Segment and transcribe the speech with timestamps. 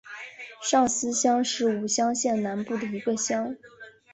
[0.63, 3.55] 上司乡是武乡县南部的一个乡。